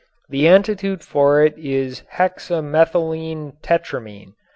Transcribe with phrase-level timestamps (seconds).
[0.29, 4.33] The antidote for it is hexamethylene tetramine.